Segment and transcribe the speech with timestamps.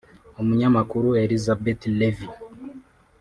[0.41, 2.27] umunyamakuru Élisabeth Lévy